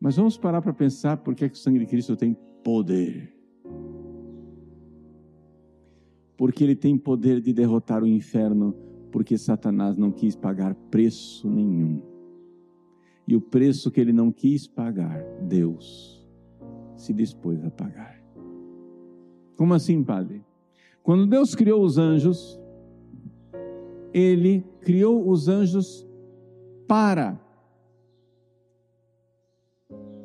Mas 0.00 0.16
vamos 0.16 0.38
parar 0.38 0.62
para 0.62 0.72
pensar 0.72 1.18
por 1.18 1.34
que, 1.34 1.44
é 1.44 1.50
que 1.50 1.54
o 1.54 1.58
sangue 1.58 1.80
de 1.80 1.86
Cristo 1.86 2.16
tem 2.16 2.34
poder. 2.64 3.30
Porque 6.34 6.64
ele 6.64 6.74
tem 6.74 6.96
poder 6.96 7.42
de 7.42 7.52
derrotar 7.52 8.02
o 8.02 8.06
inferno 8.06 8.74
porque 9.10 9.36
Satanás 9.36 9.98
não 9.98 10.10
quis 10.10 10.34
pagar 10.34 10.74
preço 10.74 11.46
nenhum. 11.46 12.00
E 13.28 13.36
o 13.36 13.40
preço 13.40 13.90
que 13.90 14.00
ele 14.00 14.14
não 14.14 14.32
quis 14.32 14.66
pagar, 14.66 15.22
Deus 15.42 16.26
se 16.96 17.12
dispôs 17.12 17.62
a 17.62 17.70
pagar. 17.70 18.18
Como 19.56 19.74
assim, 19.74 20.02
Padre? 20.02 20.42
Quando 21.02 21.26
Deus 21.26 21.54
criou 21.54 21.82
os 21.82 21.98
anjos, 21.98 22.60
ele 24.14 24.64
criou 24.80 25.28
os 25.28 25.48
anjos 25.48 26.06
para 26.86 27.40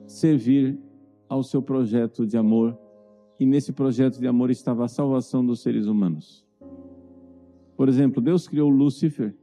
servir 0.05 0.77
ao 1.27 1.43
seu 1.43 1.61
projeto 1.61 2.25
de 2.25 2.37
amor, 2.37 2.77
e 3.39 3.45
nesse 3.45 3.71
projeto 3.71 4.19
de 4.19 4.27
amor 4.27 4.49
estava 4.49 4.85
a 4.85 4.87
salvação 4.87 5.45
dos 5.45 5.61
seres 5.61 5.85
humanos. 5.85 6.45
Por 7.75 7.89
exemplo, 7.89 8.21
Deus 8.21 8.47
criou 8.47 8.69
Lúcifer, 8.69 9.35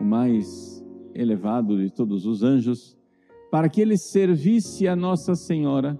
o 0.00 0.04
mais 0.04 0.84
elevado 1.14 1.76
de 1.76 1.90
todos 1.90 2.26
os 2.26 2.42
anjos, 2.42 2.96
para 3.50 3.68
que 3.68 3.80
ele 3.80 3.96
servisse 3.96 4.86
a 4.88 4.96
Nossa 4.96 5.34
Senhora 5.34 5.98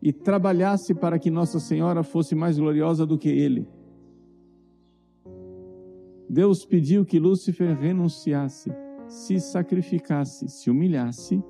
e 0.00 0.12
trabalhasse 0.12 0.94
para 0.94 1.18
que 1.18 1.30
Nossa 1.30 1.58
Senhora 1.58 2.02
fosse 2.02 2.34
mais 2.34 2.58
gloriosa 2.58 3.04
do 3.04 3.18
que 3.18 3.28
ele. 3.28 3.66
Deus 6.28 6.64
pediu 6.64 7.04
que 7.04 7.18
Lúcifer 7.18 7.76
renunciasse, 7.76 8.70
se 9.08 9.40
sacrificasse, 9.40 10.48
se 10.48 10.70
humilhasse, 10.70 11.42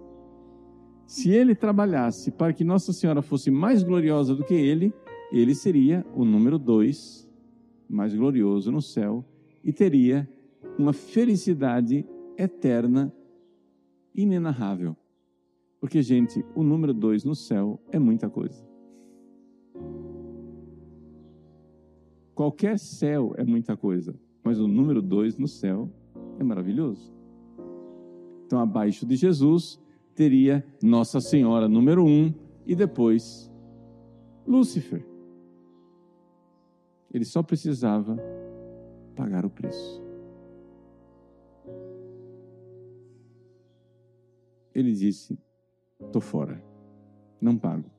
Se 1.08 1.30
ele 1.30 1.54
trabalhasse 1.54 2.30
para 2.30 2.52
que 2.52 2.62
Nossa 2.62 2.92
Senhora 2.92 3.22
fosse 3.22 3.50
mais 3.50 3.82
gloriosa 3.82 4.34
do 4.34 4.44
que 4.44 4.52
ele, 4.52 4.92
ele 5.32 5.54
seria 5.54 6.04
o 6.14 6.22
número 6.22 6.58
dois, 6.58 7.26
mais 7.88 8.14
glorioso 8.14 8.70
no 8.70 8.82
céu, 8.82 9.24
e 9.64 9.72
teria 9.72 10.28
uma 10.78 10.92
felicidade 10.92 12.06
eterna, 12.36 13.10
inenarrável. 14.14 14.94
Porque, 15.80 16.02
gente, 16.02 16.44
o 16.54 16.62
número 16.62 16.92
dois 16.92 17.24
no 17.24 17.34
céu 17.34 17.80
é 17.90 17.98
muita 17.98 18.28
coisa. 18.28 18.66
Qualquer 22.34 22.78
céu 22.78 23.34
é 23.36 23.44
muita 23.44 23.76
coisa, 23.76 24.14
mas 24.44 24.60
o 24.60 24.68
número 24.68 25.02
dois 25.02 25.36
no 25.36 25.48
céu 25.48 25.90
é 26.38 26.44
maravilhoso. 26.44 27.12
Então, 28.46 28.60
abaixo 28.60 29.04
de 29.04 29.16
Jesus, 29.16 29.80
teria 30.14 30.64
Nossa 30.82 31.20
Senhora 31.20 31.68
número 31.68 32.04
um 32.04 32.32
e 32.66 32.74
depois 32.74 33.52
Lúcifer. 34.46 35.06
Ele 37.12 37.24
só 37.24 37.42
precisava 37.42 38.16
pagar 39.14 39.44
o 39.44 39.50
preço. 39.50 40.02
Ele 44.74 44.92
disse: 44.92 45.38
Estou 46.00 46.22
fora, 46.22 46.62
não 47.40 47.56
pago, 47.56 47.90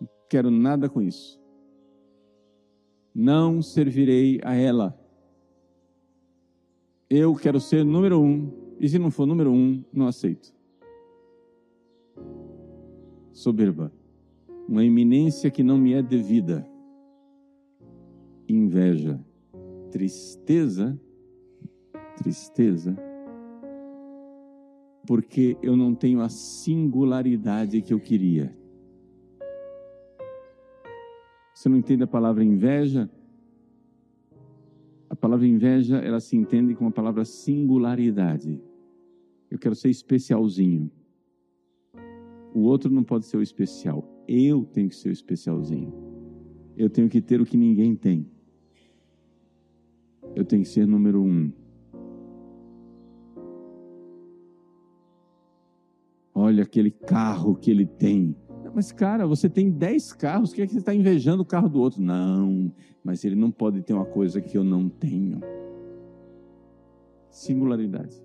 não 0.00 0.08
quero 0.28 0.50
nada 0.50 0.88
com 0.88 1.02
isso. 1.02 1.40
Não 3.14 3.60
servirei 3.60 4.40
a 4.42 4.54
ela. 4.54 4.98
Eu 7.08 7.34
quero 7.34 7.60
ser 7.60 7.84
número 7.84 8.20
um, 8.20 8.50
e 8.80 8.88
se 8.88 8.98
não 8.98 9.10
for 9.10 9.26
número 9.26 9.52
um, 9.52 9.84
não 9.92 10.06
aceito. 10.06 10.54
Soberba, 13.32 13.92
uma 14.66 14.84
eminência 14.84 15.50
que 15.50 15.62
não 15.62 15.76
me 15.76 15.92
é 15.92 16.02
devida, 16.02 16.66
inveja, 18.48 19.20
tristeza, 19.90 20.98
tristeza, 22.16 22.96
porque 25.12 25.58
eu 25.62 25.76
não 25.76 25.94
tenho 25.94 26.22
a 26.22 26.30
singularidade 26.30 27.82
que 27.82 27.92
eu 27.92 28.00
queria. 28.00 28.56
Você 31.52 31.68
não 31.68 31.76
entende 31.76 32.02
a 32.02 32.06
palavra 32.06 32.42
inveja? 32.42 33.10
A 35.10 35.14
palavra 35.14 35.46
inveja, 35.46 35.98
ela 35.98 36.18
se 36.18 36.34
entende 36.34 36.74
com 36.74 36.86
a 36.86 36.90
palavra 36.90 37.26
singularidade. 37.26 38.58
Eu 39.50 39.58
quero 39.58 39.74
ser 39.74 39.90
especialzinho. 39.90 40.90
O 42.54 42.60
outro 42.60 42.90
não 42.90 43.04
pode 43.04 43.26
ser 43.26 43.36
o 43.36 43.42
especial. 43.42 44.10
Eu 44.26 44.64
tenho 44.64 44.88
que 44.88 44.96
ser 44.96 45.10
o 45.10 45.12
especialzinho. 45.12 45.92
Eu 46.74 46.88
tenho 46.88 47.10
que 47.10 47.20
ter 47.20 47.38
o 47.38 47.44
que 47.44 47.58
ninguém 47.58 47.94
tem. 47.94 48.26
Eu 50.34 50.46
tenho 50.46 50.62
que 50.62 50.70
ser 50.70 50.86
número 50.86 51.22
um. 51.22 51.52
Olha 56.42 56.64
aquele 56.64 56.90
carro 56.90 57.54
que 57.54 57.70
ele 57.70 57.86
tem. 57.86 58.34
Mas, 58.74 58.90
cara, 58.90 59.28
você 59.28 59.48
tem 59.48 59.70
10 59.70 60.12
carros, 60.14 60.50
por 60.50 60.56
que, 60.56 60.62
é 60.62 60.66
que 60.66 60.72
você 60.72 60.80
está 60.80 60.92
invejando 60.92 61.40
o 61.40 61.46
carro 61.46 61.68
do 61.68 61.78
outro? 61.78 62.02
Não, 62.02 62.74
mas 63.04 63.24
ele 63.24 63.36
não 63.36 63.48
pode 63.48 63.80
ter 63.82 63.94
uma 63.94 64.04
coisa 64.04 64.40
que 64.40 64.58
eu 64.58 64.64
não 64.64 64.88
tenho. 64.88 65.40
Singularidade. 67.30 68.20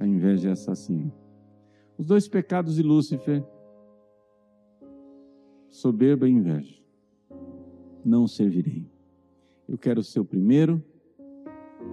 A 0.00 0.06
inveja 0.06 0.48
é 0.48 0.52
assassina. 0.52 1.14
Os 1.96 2.04
dois 2.04 2.26
pecados 2.26 2.74
de 2.74 2.82
Lúcifer, 2.82 3.44
soberba 5.70 6.28
e 6.28 6.32
inveja. 6.32 6.82
Não 8.04 8.26
servirei. 8.26 8.84
Eu 9.68 9.78
quero 9.78 10.02
ser 10.02 10.18
o 10.18 10.24
primeiro 10.24 10.82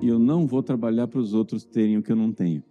e 0.02 0.08
eu 0.08 0.18
não 0.18 0.48
vou 0.48 0.64
trabalhar 0.64 1.08
para 1.08 1.20
os 1.20 1.36
outros 1.36 1.64
terem 1.66 2.00
o 2.00 2.02
que 2.02 2.12
eu 2.12 2.16
não 2.16 2.34
tenho. 2.34 2.64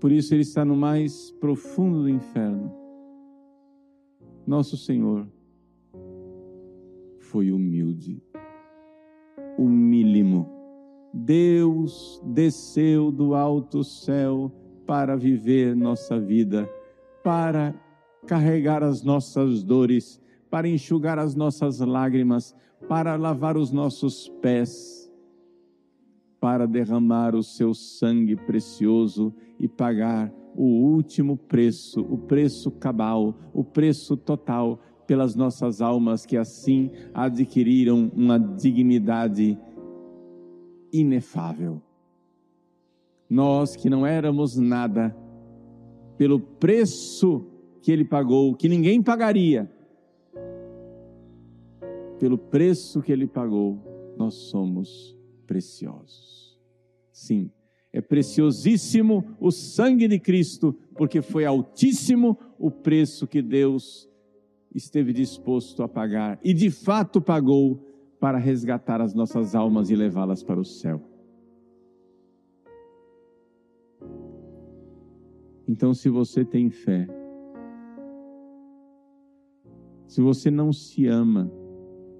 Por 0.00 0.12
isso 0.12 0.32
ele 0.34 0.42
está 0.42 0.64
no 0.64 0.76
mais 0.76 1.30
profundo 1.40 2.02
do 2.02 2.08
inferno. 2.08 2.72
Nosso 4.46 4.76
Senhor 4.76 5.26
foi 7.18 7.52
humilde, 7.52 8.22
humílimo. 9.58 10.48
Deus 11.12 12.22
desceu 12.24 13.10
do 13.10 13.34
alto 13.34 13.82
céu 13.82 14.52
para 14.86 15.16
viver 15.16 15.74
nossa 15.76 16.18
vida, 16.18 16.70
para 17.22 17.74
carregar 18.26 18.82
as 18.82 19.02
nossas 19.02 19.62
dores, 19.62 20.20
para 20.48 20.68
enxugar 20.68 21.18
as 21.18 21.34
nossas 21.34 21.80
lágrimas, 21.80 22.54
para 22.88 23.16
lavar 23.16 23.56
os 23.56 23.70
nossos 23.70 24.28
pés 24.40 24.97
para 26.40 26.66
derramar 26.66 27.34
o 27.34 27.42
seu 27.42 27.74
sangue 27.74 28.36
precioso 28.36 29.34
e 29.58 29.66
pagar 29.66 30.32
o 30.54 30.64
último 30.64 31.36
preço, 31.36 32.00
o 32.00 32.18
preço 32.18 32.70
cabal, 32.70 33.34
o 33.52 33.64
preço 33.64 34.16
total 34.16 34.80
pelas 35.06 35.34
nossas 35.34 35.80
almas 35.80 36.26
que 36.26 36.36
assim 36.36 36.90
adquiriram 37.14 38.10
uma 38.14 38.38
dignidade 38.38 39.58
inefável. 40.92 41.80
Nós 43.28 43.76
que 43.76 43.90
não 43.90 44.06
éramos 44.06 44.56
nada, 44.56 45.16
pelo 46.16 46.40
preço 46.40 47.46
que 47.80 47.92
ele 47.92 48.04
pagou, 48.04 48.54
que 48.54 48.68
ninguém 48.68 49.02
pagaria, 49.02 49.70
pelo 52.18 52.36
preço 52.36 53.00
que 53.00 53.12
ele 53.12 53.26
pagou, 53.26 53.78
nós 54.16 54.34
somos 54.34 55.17
preciosos. 55.48 56.56
Sim, 57.10 57.50
é 57.90 58.00
preciosíssimo 58.00 59.24
o 59.40 59.50
sangue 59.50 60.06
de 60.06 60.20
Cristo, 60.20 60.76
porque 60.94 61.22
foi 61.22 61.46
altíssimo 61.46 62.38
o 62.58 62.70
preço 62.70 63.26
que 63.26 63.40
Deus 63.40 64.08
esteve 64.74 65.12
disposto 65.12 65.82
a 65.82 65.88
pagar 65.88 66.38
e 66.44 66.52
de 66.52 66.70
fato 66.70 67.20
pagou 67.20 67.82
para 68.20 68.36
resgatar 68.36 69.00
as 69.00 69.14
nossas 69.14 69.54
almas 69.54 69.90
e 69.90 69.96
levá-las 69.96 70.42
para 70.42 70.60
o 70.60 70.64
céu. 70.64 71.02
Então, 75.66 75.94
se 75.94 76.08
você 76.08 76.44
tem 76.44 76.70
fé, 76.70 77.06
se 80.06 80.20
você 80.20 80.50
não 80.50 80.72
se 80.72 81.06
ama, 81.06 81.50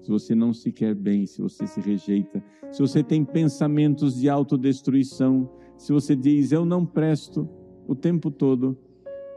se 0.01 0.09
você 0.09 0.33
não 0.33 0.53
se 0.53 0.71
quer 0.71 0.95
bem, 0.95 1.25
se 1.25 1.41
você 1.41 1.67
se 1.67 1.79
rejeita, 1.79 2.43
se 2.71 2.81
você 2.81 3.03
tem 3.03 3.23
pensamentos 3.23 4.15
de 4.15 4.29
autodestruição, 4.29 5.49
se 5.77 5.91
você 5.91 6.15
diz 6.15 6.51
eu 6.51 6.65
não 6.65 6.85
presto 6.85 7.47
o 7.87 7.95
tempo 7.95 8.29
todo, 8.31 8.77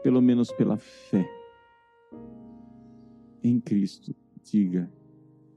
pelo 0.01 0.21
menos 0.21 0.51
pela 0.51 0.77
fé 0.77 1.27
em 3.43 3.59
Cristo, 3.59 4.15
diga: 4.43 4.91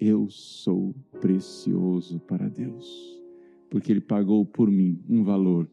eu 0.01 0.29
sou 0.29 0.95
precioso 1.21 2.21
para 2.21 2.49
Deus, 2.49 3.23
porque 3.71 3.93
Ele 3.93 4.01
pagou 4.01 4.45
por 4.45 4.71
mim 4.71 5.01
um 5.09 5.23
valor 5.23 5.71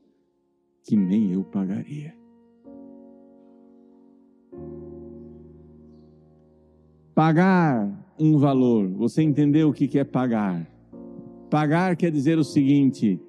que 0.84 0.96
nem 0.96 1.32
eu 1.32 1.43
pagaria. 1.43 2.15
Pagar 7.15 7.88
um 8.19 8.38
valor, 8.38 8.89
você 8.89 9.21
entendeu 9.21 9.69
o 9.69 9.73
que 9.73 9.99
é 9.99 10.04
pagar? 10.04 10.67
Pagar 11.49 11.95
quer 11.95 12.12
dizer 12.12 12.39
o 12.39 12.43
seguinte: 12.43 13.19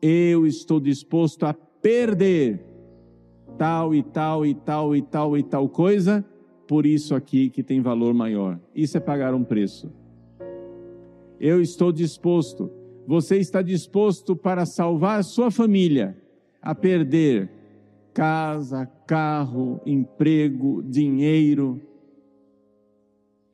eu 0.00 0.46
estou 0.46 0.80
disposto 0.80 1.44
a 1.44 1.52
perder 1.52 2.64
tal 3.58 3.94
e 3.94 4.02
tal 4.02 4.46
e 4.46 4.54
tal 4.54 4.96
e 4.96 5.02
tal 5.02 5.36
e 5.36 5.42
tal 5.42 5.68
coisa 5.68 6.24
por 6.66 6.86
isso 6.86 7.14
aqui 7.14 7.50
que 7.50 7.62
tem 7.62 7.82
valor 7.82 8.14
maior. 8.14 8.58
Isso 8.74 8.96
é 8.96 9.00
pagar 9.00 9.34
um 9.34 9.44
preço. 9.44 9.92
Eu 11.38 11.60
estou 11.60 11.92
disposto, 11.92 12.70
você 13.06 13.36
está 13.36 13.60
disposto 13.60 14.34
para 14.34 14.64
salvar 14.64 15.22
sua 15.22 15.50
família 15.50 16.16
a 16.62 16.74
perder 16.74 17.50
casa, 18.14 18.86
carro, 19.06 19.80
emprego, 19.84 20.82
dinheiro, 20.82 21.78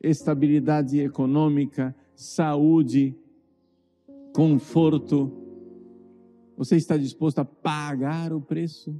estabilidade 0.01 0.99
econômica, 0.99 1.95
saúde, 2.15 3.15
conforto. 4.33 5.31
Você 6.57 6.75
está 6.75 6.97
disposto 6.97 7.39
a 7.39 7.45
pagar 7.45 8.33
o 8.33 8.41
preço? 8.41 8.95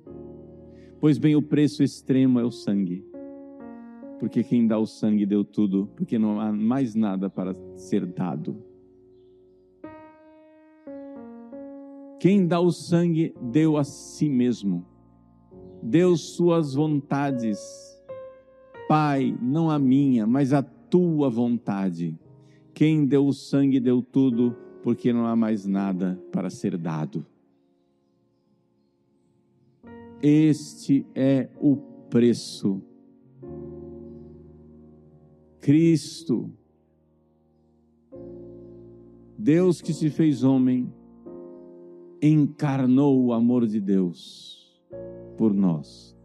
Pois 1.00 1.18
bem, 1.18 1.36
o 1.36 1.42
preço 1.42 1.84
extremo 1.84 2.40
é 2.40 2.44
o 2.44 2.52
sangue. 2.52 3.06
Porque 4.20 4.44
quem 4.44 4.68
dá 4.68 4.78
o 4.78 4.86
sangue 4.86 5.26
deu 5.26 5.46
tudo, 5.46 5.90
porque 5.96 6.20
não 6.20 6.42
há 6.42 6.52
mais 6.52 6.94
nada 6.94 7.30
para 7.30 7.56
ser 7.78 8.06
dado. 8.06 8.62
Quem 12.20 12.46
dá 12.46 12.60
o 12.60 12.70
sangue 12.70 13.34
deu 13.42 13.78
a 13.78 13.86
si 13.86 14.28
mesmo, 14.28 14.86
deu 15.82 16.18
suas 16.18 16.74
vontades. 16.74 17.58
Pai, 18.90 19.38
não 19.42 19.70
a 19.70 19.80
minha, 19.80 20.28
mas 20.28 20.52
a 20.52 20.62
tua 20.90 21.30
vontade. 21.30 22.18
Quem 22.74 23.06
deu 23.06 23.28
o 23.28 23.34
sangue 23.34 23.80
deu 23.80 24.02
tudo, 24.02 24.56
porque 24.84 25.12
não 25.12 25.26
há 25.26 25.36
mais 25.36 25.66
nada 25.66 26.22
para 26.32 26.50
ser 26.50 26.78
dado. 26.78 27.26
Este 30.22 31.06
é 31.16 31.50
o 31.60 31.78
preço. 32.10 32.82
Cristo, 35.62 36.50
Deus 39.38 39.82
que 39.82 39.94
se 39.94 40.10
fez 40.10 40.44
homem, 40.44 40.92
encarnou 42.22 43.26
o 43.26 43.34
amor 43.34 43.68
de 43.68 43.80
Deus 43.80 44.82
por 45.38 45.54
nós. 45.54 46.18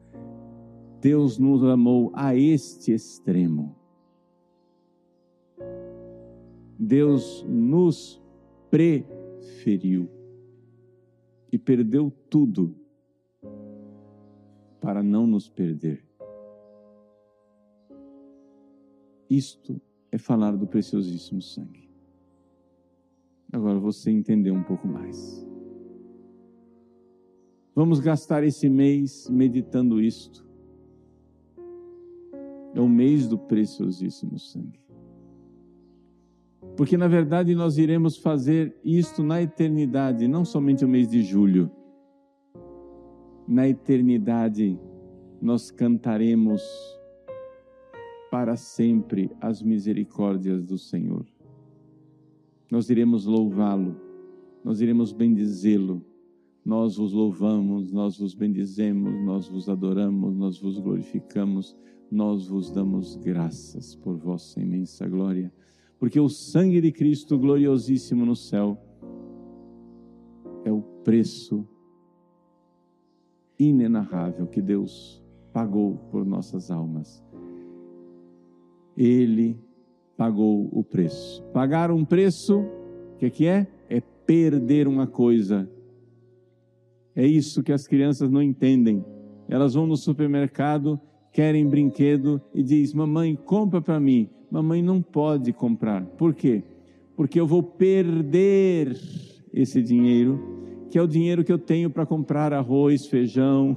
Deus 1.01 1.39
nos 1.39 1.63
amou 1.63 2.11
a 2.15 2.35
este 2.35 2.93
extremo. 2.93 3.77
Deus 6.85 7.43
nos 7.49 8.23
preferiu 8.71 10.09
e 11.51 11.59
perdeu 11.59 12.13
tudo 12.29 12.75
para 14.81 15.03
não 15.03 15.27
nos 15.27 15.49
perder. 15.49 16.05
Isto 19.31 19.81
é 20.13 20.19
falar 20.19 20.57
do 20.57 20.67
preciosíssimo 20.67 21.41
sangue. 21.41 21.89
Agora 23.51 23.79
você 23.79 24.11
entendeu 24.11 24.53
um 24.53 24.63
pouco 24.63 24.87
mais. 24.87 25.47
Vamos 27.75 27.99
gastar 27.99 28.45
esse 28.45 28.69
mês 28.69 29.29
meditando 29.31 30.01
isto. 30.01 30.47
É 32.75 32.81
o 32.81 32.89
mês 32.89 33.27
do 33.27 33.39
preciosíssimo 33.39 34.39
sangue. 34.39 34.84
Porque 36.77 36.97
na 36.97 37.07
verdade 37.07 37.55
nós 37.55 37.79
iremos 37.79 38.17
fazer 38.17 38.77
isto 38.85 39.23
na 39.23 39.41
eternidade, 39.41 40.27
não 40.27 40.45
somente 40.45 40.85
o 40.85 40.89
mês 40.89 41.09
de 41.09 41.23
julho. 41.23 41.71
Na 43.47 43.69
eternidade 43.69 44.79
nós 45.41 45.71
cantaremos 45.71 46.63
para 48.31 48.57
sempre 48.57 49.31
as 49.41 49.63
misericórdias 49.63 50.65
do 50.65 50.77
Senhor. 50.77 51.25
Nós 52.71 52.91
iremos 52.91 53.25
louvá-lo, 53.27 53.97
nós 54.65 54.81
iremos 54.81 55.13
bendizê-lo 55.13 56.05
nós 56.65 56.97
vos 56.97 57.13
louvamos, 57.13 57.93
nós 57.93 58.19
vos 58.19 58.35
bendizemos, 58.35 59.23
nós 59.23 59.47
vos 59.47 59.69
adoramos, 59.69 60.35
nós 60.35 60.59
vos 60.59 60.79
glorificamos, 60.79 61.77
nós 62.11 62.49
vos 62.49 62.71
damos 62.71 63.17
graças 63.17 63.95
por 63.95 64.17
vossa 64.17 64.61
imensa 64.61 65.07
glória, 65.07 65.53
porque 66.05 66.21
o 66.21 66.29
sangue 66.29 66.83
de 66.83 66.93
Cristo 66.93 67.39
gloriosíssimo 67.39 68.27
no 68.27 68.37
céu 68.37 68.77
é 70.63 70.71
o 70.71 70.83
preço 71.03 71.67
inenarrável 73.59 74.47
que 74.47 74.61
Deus 74.61 75.25
pagou 75.51 75.97
por 76.11 76.27
nossas 76.27 76.71
almas. 76.71 77.25
Ele 78.95 79.59
pagou 80.15 80.69
o 80.71 80.85
preço. 80.85 81.43
Pagar 81.55 81.91
um 81.91 82.05
preço, 82.05 82.59
o 82.61 83.17
que, 83.17 83.31
que 83.31 83.47
é? 83.47 83.67
É 83.89 84.03
perder 84.27 84.87
uma 84.87 85.07
coisa 85.07 85.67
é 87.17 87.27
isso 87.27 87.63
que 87.63 87.73
as 87.73 87.87
crianças 87.87 88.31
não 88.31 88.43
entendem. 88.43 89.03
Elas 89.49 89.73
vão 89.73 89.87
no 89.87 89.97
supermercado, 89.97 91.01
querem 91.33 91.67
brinquedo 91.67 92.43
e 92.53 92.63
diz: 92.63 92.93
"Mamãe, 92.93 93.35
compra 93.35 93.81
para 93.81 93.99
mim". 93.99 94.29
Mamãe 94.55 94.81
não 94.81 95.03
pode 95.03 95.53
comprar. 95.53 96.07
Por 96.17 96.33
quê? 96.33 96.63
Porque 97.17 97.41
eu 97.41 97.45
vou 97.45 97.61
perder 97.61 98.97
esse 99.53 99.83
dinheiro, 99.83 100.87
que 100.89 100.97
é 100.97 101.03
o 101.03 101.09
dinheiro 101.09 101.43
que 101.43 101.53
eu 101.53 101.59
tenho 101.59 101.91
para 101.91 102.07
comprar 102.07 102.53
arroz, 102.53 103.05
feijão, 103.05 103.77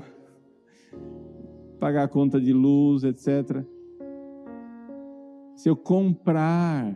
pagar 1.81 2.03
a 2.03 2.07
conta 2.07 2.39
de 2.39 2.53
luz, 2.53 3.03
etc. 3.03 3.65
Se 5.55 5.67
eu 5.67 5.75
comprar 5.75 6.95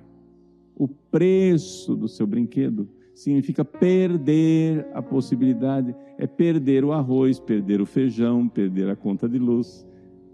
o 0.76 0.88
preço 0.88 1.96
do 1.96 2.08
seu 2.08 2.28
brinquedo, 2.28 2.88
significa 3.16 3.66
perder 3.66 4.86
a 4.94 5.02
possibilidade, 5.02 5.96
é 6.20 6.28
perder 6.28 6.86
o 6.86 6.92
arroz, 6.92 7.40
perder 7.40 7.82
o 7.82 7.88
feijão, 7.88 8.48
perder 8.48 8.92
a 8.92 8.96
conta 8.96 9.28
de 9.28 9.40
luz. 9.40 9.88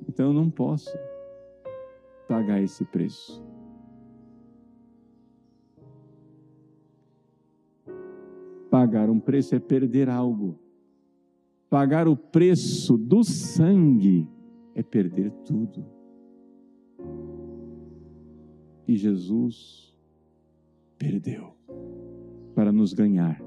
Então 0.05 0.27
eu 0.27 0.33
não 0.33 0.49
posso 0.49 0.91
pagar 2.27 2.61
esse 2.61 2.83
preço. 2.85 3.43
Pagar 8.69 9.09
um 9.09 9.19
preço 9.19 9.55
é 9.55 9.59
perder 9.59 10.09
algo. 10.09 10.59
Pagar 11.69 12.07
o 12.07 12.15
preço 12.15 12.97
do 12.97 13.23
sangue 13.23 14.27
é 14.75 14.83
perder 14.83 15.31
tudo. 15.45 15.85
E 18.87 18.95
Jesus 18.95 19.95
perdeu 20.97 21.53
para 22.53 22.71
nos 22.71 22.93
ganhar. 22.93 23.41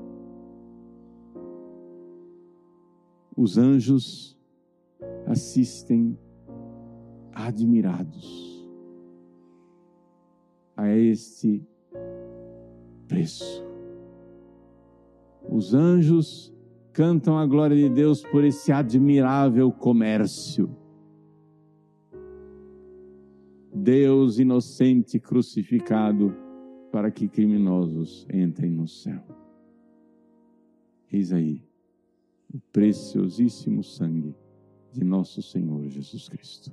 Os 3.36 3.56
anjos 3.56 4.38
assistem 5.26 6.18
admirados 7.32 8.49
a 10.80 10.96
este 10.96 11.62
preço. 13.06 13.62
Os 15.46 15.74
anjos 15.74 16.54
cantam 16.92 17.36
a 17.36 17.46
glória 17.46 17.76
de 17.76 17.88
Deus 17.90 18.22
por 18.22 18.44
esse 18.44 18.72
admirável 18.72 19.70
comércio. 19.70 20.74
Deus 23.74 24.38
inocente 24.38 25.18
crucificado 25.18 26.34
para 26.90 27.10
que 27.10 27.28
criminosos 27.28 28.26
entrem 28.32 28.70
no 28.70 28.88
céu. 28.88 29.22
Eis 31.12 31.30
aí 31.30 31.62
o 32.52 32.58
preciosíssimo 32.72 33.82
sangue 33.84 34.34
de 34.92 35.04
nosso 35.04 35.42
Senhor 35.42 35.88
Jesus 35.88 36.28
Cristo. 36.28 36.72